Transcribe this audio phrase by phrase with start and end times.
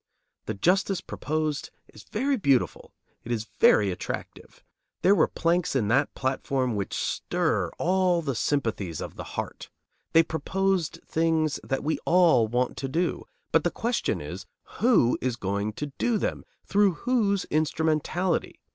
[0.47, 2.91] The justice proposed is very beautiful;
[3.23, 4.63] it is very attractive;
[5.03, 9.69] there were planks in that platform which stir all the sympathies of the heart;
[10.13, 14.47] they proposed things that we all want to do; but the question is,
[14.79, 16.45] Who is going to do them?
[16.65, 18.59] Through whose instrumentality?